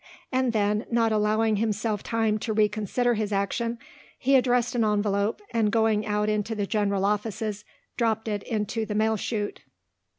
[0.31, 3.77] And then, not allowing himself time to reconsider his action,
[4.17, 7.63] he addressed an envelope and going out into the general offices
[7.97, 9.59] dropped it into the mail chute.